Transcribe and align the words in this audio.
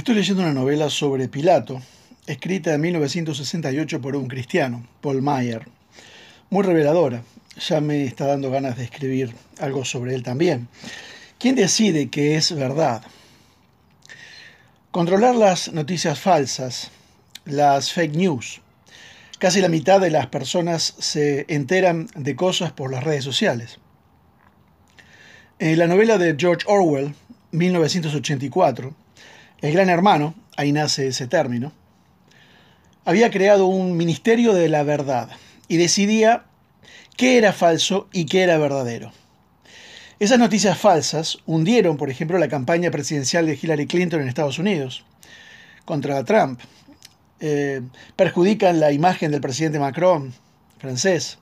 Estoy 0.00 0.14
leyendo 0.14 0.42
una 0.42 0.54
novela 0.54 0.88
sobre 0.88 1.28
Pilato, 1.28 1.82
escrita 2.26 2.72
en 2.72 2.80
1968 2.80 4.00
por 4.00 4.16
un 4.16 4.28
cristiano, 4.28 4.82
Paul 5.02 5.20
Meyer. 5.20 5.68
Muy 6.48 6.62
reveladora. 6.62 7.22
Ya 7.68 7.82
me 7.82 8.04
está 8.04 8.24
dando 8.24 8.50
ganas 8.50 8.78
de 8.78 8.84
escribir 8.84 9.34
algo 9.58 9.84
sobre 9.84 10.14
él 10.14 10.22
también. 10.22 10.68
¿Quién 11.38 11.54
decide 11.54 12.08
qué 12.08 12.36
es 12.36 12.54
verdad? 12.54 13.02
Controlar 14.90 15.34
las 15.34 15.70
noticias 15.74 16.18
falsas, 16.18 16.90
las 17.44 17.92
fake 17.92 18.16
news. 18.16 18.62
Casi 19.38 19.60
la 19.60 19.68
mitad 19.68 20.00
de 20.00 20.08
las 20.08 20.28
personas 20.28 20.94
se 20.98 21.44
enteran 21.46 22.08
de 22.14 22.34
cosas 22.36 22.72
por 22.72 22.90
las 22.90 23.04
redes 23.04 23.24
sociales. 23.24 23.76
En 25.58 25.78
la 25.78 25.86
novela 25.86 26.16
de 26.16 26.36
George 26.38 26.64
Orwell, 26.66 27.14
1984, 27.52 28.94
el 29.60 29.72
gran 29.72 29.90
hermano, 29.90 30.34
ahí 30.56 30.72
nace 30.72 31.08
ese 31.08 31.26
término, 31.26 31.72
había 33.04 33.30
creado 33.30 33.66
un 33.66 33.96
ministerio 33.96 34.52
de 34.54 34.68
la 34.68 34.82
verdad 34.82 35.30
y 35.68 35.76
decidía 35.76 36.44
qué 37.16 37.38
era 37.38 37.52
falso 37.52 38.08
y 38.12 38.26
qué 38.26 38.42
era 38.42 38.58
verdadero. 38.58 39.12
Esas 40.18 40.38
noticias 40.38 40.78
falsas 40.78 41.38
hundieron, 41.46 41.96
por 41.96 42.10
ejemplo, 42.10 42.38
la 42.38 42.48
campaña 42.48 42.90
presidencial 42.90 43.46
de 43.46 43.58
Hillary 43.60 43.86
Clinton 43.86 44.20
en 44.20 44.28
Estados 44.28 44.58
Unidos 44.58 45.04
contra 45.84 46.24
Trump. 46.24 46.60
Eh, 47.40 47.80
perjudican 48.16 48.80
la 48.80 48.92
imagen 48.92 49.30
del 49.30 49.40
presidente 49.40 49.78
Macron, 49.78 50.34
francés. 50.78 51.38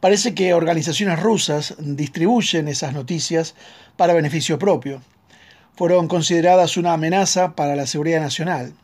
Parece 0.00 0.34
que 0.34 0.52
organizaciones 0.52 1.20
rusas 1.20 1.76
distribuyen 1.78 2.66
esas 2.66 2.92
noticias 2.92 3.54
para 3.96 4.14
beneficio 4.14 4.58
propio 4.58 5.00
fueron 5.76 6.06
consideradas 6.08 6.76
una 6.76 6.92
amenaza 6.92 7.54
para 7.54 7.76
la 7.76 7.86
seguridad 7.86 8.20
nacional. 8.20 8.74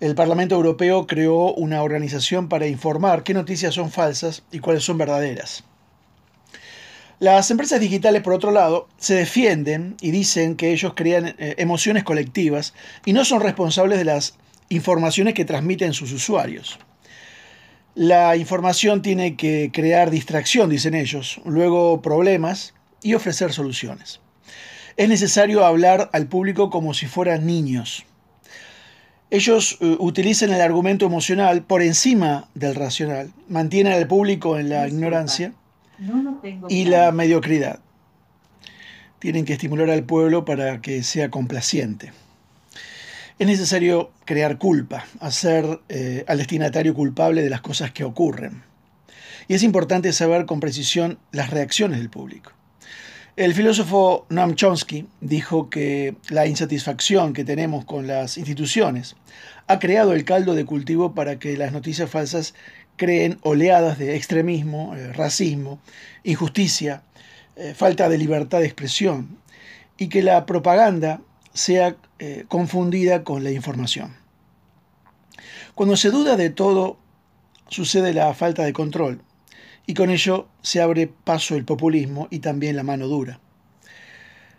El 0.00 0.14
Parlamento 0.14 0.56
Europeo 0.56 1.06
creó 1.06 1.54
una 1.54 1.82
organización 1.82 2.48
para 2.48 2.66
informar 2.66 3.22
qué 3.22 3.32
noticias 3.32 3.74
son 3.74 3.90
falsas 3.90 4.42
y 4.50 4.58
cuáles 4.58 4.84
son 4.84 4.98
verdaderas. 4.98 5.64
Las 7.18 7.50
empresas 7.50 7.80
digitales, 7.80 8.20
por 8.20 8.34
otro 8.34 8.50
lado, 8.50 8.88
se 8.98 9.14
defienden 9.14 9.96
y 10.02 10.10
dicen 10.10 10.56
que 10.56 10.72
ellos 10.72 10.92
crean 10.94 11.28
eh, 11.38 11.54
emociones 11.56 12.04
colectivas 12.04 12.74
y 13.06 13.14
no 13.14 13.24
son 13.24 13.40
responsables 13.40 13.98
de 13.98 14.04
las 14.04 14.34
informaciones 14.68 15.32
que 15.32 15.46
transmiten 15.46 15.94
sus 15.94 16.12
usuarios. 16.12 16.78
La 17.94 18.36
información 18.36 19.00
tiene 19.00 19.36
que 19.36 19.70
crear 19.72 20.10
distracción, 20.10 20.68
dicen 20.68 20.94
ellos, 20.94 21.40
luego 21.46 22.02
problemas 22.02 22.74
y 23.02 23.14
ofrecer 23.14 23.54
soluciones 23.54 24.20
es 24.96 25.08
necesario 25.08 25.64
hablar 25.64 26.10
al 26.12 26.26
público 26.26 26.70
como 26.70 26.94
si 26.94 27.06
fueran 27.06 27.46
niños. 27.46 28.04
Ellos 29.30 29.78
uh, 29.80 29.96
utilizan 29.98 30.52
el 30.52 30.60
argumento 30.60 31.04
emocional 31.06 31.62
por 31.62 31.82
encima 31.82 32.48
del 32.54 32.74
racional, 32.74 33.32
mantienen 33.48 33.92
al 33.92 34.06
público 34.06 34.58
en 34.58 34.68
la 34.68 34.88
ignorancia 34.88 35.52
y 36.68 36.84
la 36.84 37.10
mediocridad. 37.12 37.80
Tienen 39.18 39.44
que 39.44 39.54
estimular 39.54 39.90
al 39.90 40.04
pueblo 40.04 40.44
para 40.44 40.80
que 40.80 41.02
sea 41.02 41.30
complaciente. 41.30 42.12
Es 43.38 43.46
necesario 43.46 44.12
crear 44.24 44.56
culpa, 44.56 45.04
hacer 45.20 45.80
eh, 45.88 46.24
al 46.26 46.38
destinatario 46.38 46.94
culpable 46.94 47.42
de 47.42 47.50
las 47.50 47.60
cosas 47.60 47.90
que 47.90 48.04
ocurren. 48.04 48.62
Y 49.48 49.54
es 49.54 49.62
importante 49.62 50.12
saber 50.12 50.46
con 50.46 50.60
precisión 50.60 51.18
las 51.32 51.50
reacciones 51.50 51.98
del 51.98 52.08
público. 52.08 52.52
El 53.36 53.52
filósofo 53.52 54.24
Noam 54.30 54.54
Chomsky 54.54 55.06
dijo 55.20 55.68
que 55.68 56.16
la 56.30 56.46
insatisfacción 56.46 57.34
que 57.34 57.44
tenemos 57.44 57.84
con 57.84 58.06
las 58.06 58.38
instituciones 58.38 59.14
ha 59.66 59.78
creado 59.78 60.14
el 60.14 60.24
caldo 60.24 60.54
de 60.54 60.64
cultivo 60.64 61.14
para 61.14 61.38
que 61.38 61.54
las 61.58 61.70
noticias 61.70 62.08
falsas 62.08 62.54
creen 62.96 63.38
oleadas 63.42 63.98
de 63.98 64.16
extremismo, 64.16 64.96
eh, 64.96 65.12
racismo, 65.12 65.80
injusticia, 66.24 67.02
eh, 67.56 67.74
falta 67.74 68.08
de 68.08 68.16
libertad 68.16 68.60
de 68.60 68.64
expresión 68.64 69.36
y 69.98 70.08
que 70.08 70.22
la 70.22 70.46
propaganda 70.46 71.20
sea 71.52 71.94
eh, 72.18 72.46
confundida 72.48 73.22
con 73.22 73.44
la 73.44 73.50
información. 73.50 74.16
Cuando 75.74 75.98
se 75.98 76.10
duda 76.10 76.38
de 76.38 76.48
todo, 76.48 76.96
sucede 77.68 78.14
la 78.14 78.32
falta 78.32 78.64
de 78.64 78.72
control 78.72 79.20
y 79.86 79.94
con 79.94 80.10
ello 80.10 80.48
se 80.62 80.82
abre 80.82 81.06
paso 81.06 81.54
el 81.54 81.64
populismo 81.64 82.26
y 82.30 82.40
también 82.40 82.76
la 82.76 82.82
mano 82.82 83.06
dura. 83.06 83.40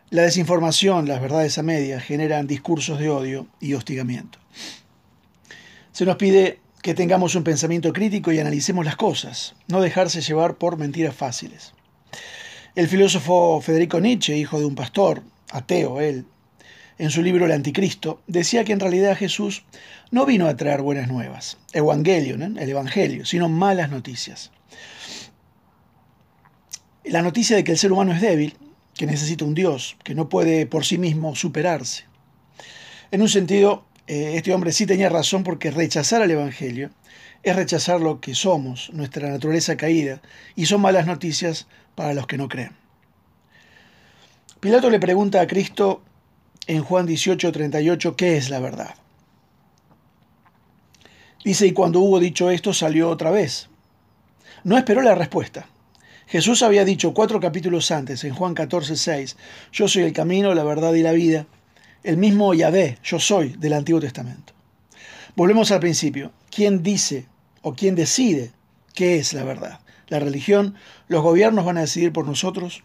La 0.10 0.22
desinformación, 0.22 1.08
las 1.08 1.22
verdades 1.22 1.58
a 1.58 1.64
medias, 1.64 2.02
generan 2.02 2.48
discursos 2.48 2.98
de 2.98 3.10
odio 3.10 3.48
y 3.60 3.74
hostigamiento. 3.74 4.40
Se 5.92 6.06
nos 6.06 6.16
pide 6.16 6.62
que 6.82 6.94
tengamos 6.94 7.36
un 7.36 7.44
pensamiento 7.44 7.92
crítico 7.92 8.32
y 8.32 8.40
analicemos 8.40 8.86
las 8.86 8.96
cosas, 8.96 9.56
no 9.68 9.82
dejarse 9.82 10.22
llevar 10.22 10.56
por 10.56 10.78
mentiras 10.78 11.14
fáciles. 11.14 11.74
El 12.76 12.88
filósofo 12.88 13.60
Federico 13.60 14.00
Nietzsche, 14.00 14.38
hijo 14.38 14.60
de 14.60 14.66
un 14.66 14.76
pastor, 14.76 15.24
ateo 15.52 16.00
él, 16.00 16.26
en 17.00 17.10
su 17.10 17.22
libro 17.22 17.46
El 17.46 17.52
Anticristo, 17.52 18.22
decía 18.28 18.64
que 18.64 18.72
en 18.72 18.80
realidad 18.80 19.18
Jesús 19.18 19.66
no 20.10 20.26
vino 20.26 20.48
a 20.48 20.56
traer 20.56 20.82
buenas 20.82 21.10
nuevas, 21.10 21.58
Evangelion, 21.74 22.58
el 22.58 22.70
Evangelio, 22.70 23.26
sino 23.26 23.50
malas 23.50 23.90
noticias 23.90 24.52
la 27.10 27.22
noticia 27.22 27.56
de 27.56 27.64
que 27.64 27.72
el 27.72 27.78
ser 27.78 27.92
humano 27.92 28.14
es 28.14 28.22
débil, 28.22 28.56
que 28.94 29.06
necesita 29.06 29.46
un 29.46 29.54
Dios, 29.54 29.98
que 30.04 30.16
no 30.16 30.30
puede 30.30 30.66
por 30.66 30.86
sí 30.86 30.98
mismo 30.98 31.36
superarse. 31.36 32.06
En 33.12 33.22
un 33.22 33.30
sentido, 33.30 33.86
eh, 34.08 34.34
este 34.36 34.54
hombre 34.54 34.72
sí 34.72 34.86
tenía 34.86 35.10
razón 35.10 35.44
porque 35.44 35.72
rechazar 35.72 36.22
al 36.22 36.32
Evangelio 36.32 36.90
es 37.44 37.56
rechazar 37.56 38.02
lo 38.02 38.20
que 38.20 38.36
somos, 38.36 38.90
nuestra 38.94 39.30
naturaleza 39.30 39.78
caída, 39.78 40.22
y 40.56 40.66
son 40.66 40.82
malas 40.82 41.06
noticias 41.06 41.68
para 41.96 42.14
los 42.14 42.28
que 42.28 42.38
no 42.38 42.50
creen. 42.50 42.72
Pilato 44.60 44.90
le 44.90 45.00
pregunta 45.00 45.40
a 45.40 45.48
Cristo 45.48 46.02
en 46.66 46.84
Juan 46.84 47.06
18, 47.06 47.52
38, 47.52 48.16
¿qué 48.16 48.38
es 48.38 48.50
la 48.50 48.60
verdad? 48.60 48.96
Dice, 51.46 51.68
y 51.68 51.72
cuando 51.72 52.00
hubo 52.02 52.20
dicho 52.20 52.50
esto 52.50 52.74
salió 52.74 53.10
otra 53.10 53.32
vez. 53.32 53.70
No 54.64 54.78
esperó 54.78 55.02
la 55.02 55.16
respuesta. 55.16 55.68
Jesús 56.28 56.62
había 56.62 56.84
dicho 56.84 57.14
cuatro 57.14 57.40
capítulos 57.40 57.90
antes, 57.90 58.26
en 58.26 58.34
Juan 58.34 58.54
14, 58.54 58.98
6, 58.98 59.38
yo 59.72 59.88
soy 59.88 60.04
el 60.04 60.12
camino, 60.12 60.54
la 60.54 60.66
verdad 60.66 60.94
y 60.94 61.02
la 61.02 61.14
vida. 61.14 61.48
El 62.04 62.18
mismo 62.18 62.54
Yahvé, 62.54 62.98
yo 63.02 63.18
soy, 63.18 63.56
del 63.58 63.72
Antiguo 63.72 64.02
Testamento. 64.02 64.54
Volvemos 65.38 65.72
al 65.72 65.80
principio. 65.80 66.34
¿Quién 66.52 66.84
dice 66.84 67.28
o 67.62 67.76
quién 67.76 67.96
decide 67.96 68.52
qué 68.94 69.18
es 69.18 69.32
la 69.34 69.46
verdad? 69.46 69.80
¿La 70.10 70.20
religión? 70.20 70.76
¿Los 71.08 71.24
gobiernos 71.24 71.64
van 71.64 71.78
a 71.78 71.82
decidir 71.82 72.12
por 72.12 72.26
nosotros? 72.26 72.84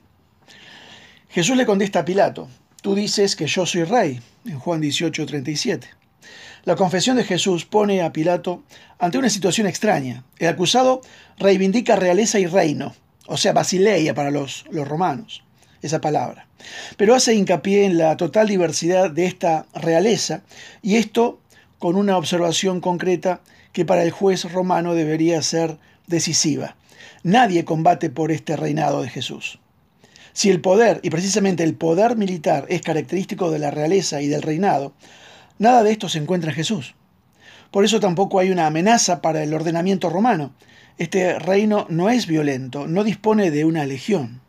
Jesús 1.28 1.56
le 1.56 1.66
contesta 1.66 2.00
a 2.00 2.04
Pilato, 2.04 2.48
tú 2.80 2.94
dices 2.94 3.34
que 3.34 3.47
yo 3.48 3.66
soy 3.66 3.82
rey, 3.82 4.20
en 4.44 4.59
Juan 4.60 4.80
18, 4.80 5.26
37. 5.26 5.88
La 6.64 6.76
confesión 6.76 7.16
de 7.16 7.24
Jesús 7.24 7.64
pone 7.64 8.03
a 8.03 8.12
Pilato 8.12 8.62
ante 9.00 9.19
una 9.19 9.30
situación 9.30 9.66
extraña. 9.66 10.24
El 10.38 10.48
acusado 10.48 11.00
reivindica 11.38 11.97
realeza 11.97 12.38
y 12.38 12.47
reino, 12.47 12.94
o 13.27 13.37
sea, 13.37 13.53
basileia 13.53 14.15
para 14.15 14.31
los, 14.31 14.65
los 14.71 14.87
romanos, 14.87 15.43
esa 15.81 16.00
palabra. 16.00 16.47
Pero 16.97 17.15
hace 17.15 17.34
hincapié 17.34 17.84
en 17.84 17.99
la 17.99 18.16
total 18.16 18.49
diversidad 18.49 19.10
de 19.10 19.27
esta 19.27 19.66
realeza 19.75 20.43
y 20.81 20.97
esto 20.97 21.41
con 21.78 21.97
una 21.97 22.16
observación 22.16 22.80
concreta 22.80 23.41
que 23.72 23.84
para 23.84 24.03
el 24.03 24.10
juez 24.10 24.51
romano 24.53 24.95
debería 24.95 25.42
ser 25.42 25.78
decisiva. 26.07 26.77
Nadie 27.22 27.65
combate 27.65 28.10
por 28.10 28.30
este 28.30 28.57
reinado 28.57 29.03
de 29.03 29.09
Jesús. 29.09 29.59
Si 30.33 30.51
el 30.51 30.60
poder, 30.60 31.01
y 31.03 31.10
precisamente 31.10 31.63
el 31.63 31.75
poder 31.75 32.16
militar, 32.16 32.66
es 32.68 32.83
característico 32.83 33.51
de 33.51 33.59
la 33.59 33.71
realeza 33.71 34.22
y 34.22 34.28
del 34.28 34.42
reinado, 34.42 34.92
nada 35.59 35.83
de 35.83 35.92
esto 35.92 36.09
se 36.09 36.18
encuentra 36.18 36.51
en 36.51 36.57
Jesús. 36.57 36.95
Por 37.72 37.84
eso 37.84 37.98
tampoco 37.98 38.39
hay 38.39 38.51
una 38.51 38.66
amenaza 38.66 39.21
para 39.22 39.42
el 39.42 39.53
ordenamiento 39.53 40.10
romano, 40.10 40.53
este 40.98 41.39
reino 41.39 41.86
no 41.89 42.10
es 42.10 42.27
violento, 42.27 42.86
no 42.86 43.03
dispone 43.03 43.51
de 43.51 43.65
una 43.65 43.86
legión. 43.86 44.42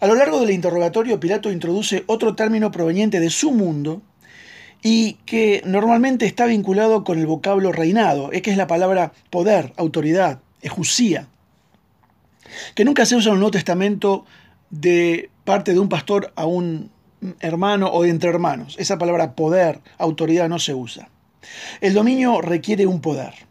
A 0.00 0.06
lo 0.06 0.14
largo 0.14 0.40
del 0.40 0.50
interrogatorio, 0.50 1.20
Pilato 1.20 1.52
introduce 1.52 2.04
otro 2.06 2.34
término 2.34 2.70
proveniente 2.70 3.20
de 3.20 3.28
su 3.28 3.52
mundo 3.52 4.00
y 4.82 5.14
que 5.26 5.62
normalmente 5.66 6.24
está 6.24 6.46
vinculado 6.46 7.04
con 7.04 7.18
el 7.18 7.26
vocablo 7.26 7.72
reinado, 7.72 8.32
es 8.32 8.40
que 8.40 8.52
es 8.52 8.56
la 8.56 8.66
palabra 8.66 9.12
poder, 9.28 9.74
autoridad, 9.76 10.40
ejusía, 10.62 11.28
que 12.74 12.86
nunca 12.86 13.04
se 13.04 13.16
usa 13.16 13.28
en 13.30 13.34
el 13.34 13.40
Nuevo 13.40 13.50
Testamento 13.50 14.24
de 14.70 15.30
parte 15.44 15.74
de 15.74 15.78
un 15.78 15.90
pastor 15.90 16.32
a 16.36 16.46
un 16.46 16.90
hermano 17.40 17.90
o 17.92 18.04
de 18.04 18.10
entre 18.10 18.30
hermanos. 18.30 18.76
Esa 18.78 18.96
palabra 18.96 19.34
poder, 19.34 19.80
autoridad 19.98 20.48
no 20.48 20.58
se 20.58 20.72
usa. 20.72 21.10
El 21.80 21.94
dominio 21.94 22.40
requiere 22.40 22.86
un 22.86 23.00
poder 23.00 23.48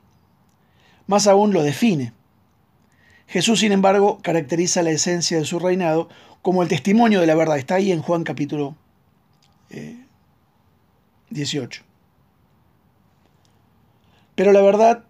más 1.08 1.28
aún 1.28 1.54
lo 1.54 1.64
define. 1.64 2.14
Jesús, 3.28 3.62
sin 3.62 3.72
embargo, 3.72 4.20
caracteriza 4.22 4.84
la 4.84 4.92
esencia 4.92 5.38
de 5.38 5.46
su 5.46 5.60
reinado 5.60 6.10
como 6.42 6.62
el 6.62 6.70
testimonio 6.70 7.20
de 7.20 7.28
la 7.28 7.36
verdad. 7.36 7.58
Está 7.58 7.76
ahí 7.76 7.92
en 7.92 8.02
Juan 8.02 8.24
capítulo 8.24 8.76
18. 11.30 11.84
Pero 14.36 14.52
la 14.52 14.62
verdad 14.62 15.04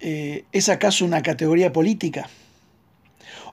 eh, 0.00 0.44
es 0.52 0.68
acaso 0.68 1.04
una 1.04 1.22
categoría 1.22 1.72
política? 1.72 2.28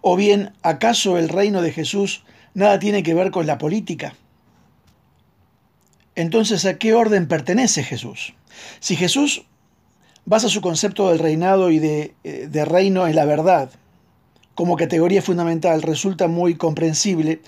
¿O 0.02 0.16
bien 0.16 0.54
acaso 0.64 1.18
el 1.18 1.30
reino 1.30 1.62
de 1.62 1.72
Jesús 1.72 2.24
nada 2.54 2.80
tiene 2.80 3.04
que 3.04 3.14
ver 3.14 3.30
con 3.30 3.46
la 3.46 3.58
política? 3.58 4.16
Entonces, 6.16 6.66
¿a 6.66 6.78
qué 6.78 6.94
orden 6.94 7.28
pertenece 7.28 7.84
Jesús? 7.84 8.34
Si 8.80 8.96
Jesús 8.96 9.46
basa 10.26 10.50
su 10.50 10.62
concepto 10.62 11.10
del 11.10 11.20
reinado 11.20 11.72
y 11.72 11.80
de, 11.80 12.14
eh, 12.24 12.48
de 12.50 12.66
reino 12.66 13.08
en 13.08 13.16
la 13.16 13.26
verdad 13.26 13.70
como 14.56 14.76
categoría 14.76 15.22
fundamental, 15.22 15.82
resulta 15.82 16.28
muy 16.28 16.56
comprensible 16.56 17.42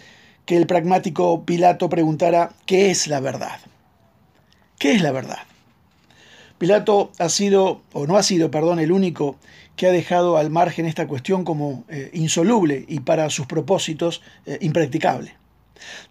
que 0.45 0.57
el 0.57 0.67
pragmático 0.67 1.43
Pilato 1.43 1.89
preguntara, 1.89 2.53
¿qué 2.65 2.89
es 2.89 3.07
la 3.07 3.19
verdad? 3.19 3.59
¿Qué 4.79 4.93
es 4.93 5.01
la 5.01 5.11
verdad? 5.11 5.39
Pilato 6.57 7.11
ha 7.19 7.29
sido, 7.29 7.81
o 7.91 8.07
no 8.07 8.17
ha 8.17 8.23
sido, 8.23 8.49
perdón, 8.49 8.79
el 8.79 8.91
único 8.91 9.37
que 9.75 9.87
ha 9.87 9.91
dejado 9.91 10.37
al 10.37 10.49
margen 10.49 10.85
esta 10.85 11.07
cuestión 11.07 11.43
como 11.43 11.83
eh, 11.89 12.09
insoluble 12.13 12.85
y 12.87 13.01
para 13.01 13.29
sus 13.29 13.47
propósitos 13.47 14.21
eh, 14.45 14.57
impracticable. 14.61 15.35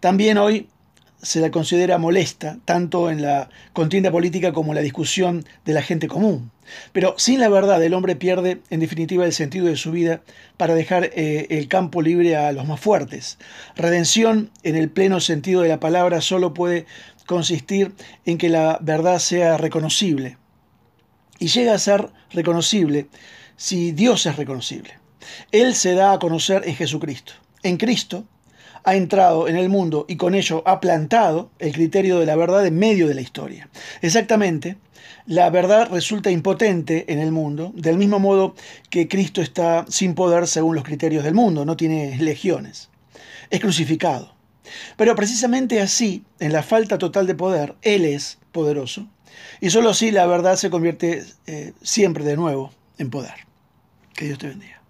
También 0.01 0.39
hoy 0.39 0.69
se 1.23 1.41
la 1.41 1.53
considera 1.53 1.99
molesta, 1.99 2.59
tanto 2.65 3.09
en 3.09 3.23
la 3.23 3.49
contienda 3.73 4.11
política 4.11 4.53
como 4.53 4.73
en 4.73 4.77
la 4.77 4.83
discusión 4.83 5.45
de 5.65 5.73
la 5.73 5.83
gente 5.83 6.09
común. 6.09 6.51
Pero 6.93 7.15
sin 7.17 7.41
la 7.41 7.49
verdad 7.49 7.83
el 7.83 7.95
hombre 7.95 8.17
pierde 8.17 8.61
en 8.71 8.81
definitiva 8.81 9.25
el 9.25 9.33
sentido 9.33 9.67
de 9.67 9.77
su 9.77 9.93
vida 9.93 10.23
para 10.57 10.75
dejar 10.75 11.11
eh, 11.15 11.47
el 11.51 11.69
campo 11.69 12.03
libre 12.03 12.37
a 12.37 12.51
los 12.53 12.67
más 12.67 12.81
fuertes. 12.81 13.39
Redención 13.77 14.51
en 14.65 14.77
el 14.77 14.91
pleno 14.91 15.21
sentido 15.21 15.63
de 15.63 15.69
la 15.69 15.81
palabra 15.81 16.21
solo 16.21 16.55
puede 16.55 16.87
consistir 17.27 17.93
en 18.25 18.37
que 18.37 18.49
la 18.49 18.79
verdad 18.81 19.19
sea 19.21 19.57
reconocible. 19.57 20.39
Y 21.39 21.49
llega 21.49 21.75
a 21.75 21.79
ser 21.79 22.11
reconocible 22.31 23.07
si 23.57 23.93
Dios 23.93 24.27
es 24.27 24.37
reconocible. 24.37 24.99
Él 25.53 25.75
se 25.75 25.95
da 25.95 26.13
a 26.13 26.19
conocer 26.19 26.63
en 26.67 26.75
Jesucristo. 26.75 27.35
En 27.63 27.77
Cristo 27.77 28.27
ha 28.85 28.97
entrado 28.97 29.49
en 29.49 29.57
el 29.57 29.69
mundo 29.69 30.05
y 30.09 30.17
con 30.17 30.35
ello 30.35 30.63
ha 30.67 30.81
plantado 30.81 31.51
el 31.59 31.73
criterio 31.73 32.19
de 32.19 32.27
la 32.27 32.37
verdad 32.37 32.67
en 32.67 32.79
medio 32.79 33.09
de 33.09 33.15
la 33.15 33.21
historia. 33.21 33.69
Exactamente, 34.01 34.77
la 35.27 35.51
verdad 35.51 35.89
resulta 35.91 36.31
impotente 36.31 37.13
en 37.13 37.19
el 37.19 37.31
mundo, 37.31 37.73
del 37.77 37.97
mismo 37.97 38.19
modo 38.19 38.55
que 38.91 39.09
Cristo 39.09 39.41
está 39.41 39.85
sin 39.89 40.15
poder 40.15 40.47
según 40.47 40.75
los 40.75 40.85
criterios 40.85 41.23
del 41.25 41.35
mundo, 41.35 41.65
no 41.65 41.77
tiene 41.77 42.17
legiones. 42.19 42.91
Es 43.51 43.61
crucificado. 43.61 44.35
Pero 44.97 45.15
precisamente 45.15 45.81
así, 45.81 46.25
en 46.41 46.53
la 46.53 46.63
falta 46.63 46.99
total 46.99 47.27
de 47.27 47.35
poder, 47.35 47.77
Él 47.83 48.05
es 48.05 48.39
poderoso. 48.53 49.09
Y 49.61 49.71
solo 49.71 49.91
así 49.91 50.11
la 50.11 50.27
verdad 50.27 50.57
se 50.57 50.71
convierte 50.71 51.25
eh, 51.47 51.73
siempre 51.83 52.25
de 52.25 52.37
nuevo 52.37 52.73
en 52.99 53.11
poder. 53.11 53.35
Que 54.15 54.27
Dios 54.27 54.39
te 54.39 54.49
bendiga. 54.49 54.82